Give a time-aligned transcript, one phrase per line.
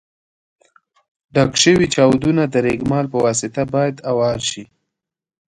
[1.33, 4.63] ډک شوي چاودونه د رېګمال په واسطه باید اوار شي.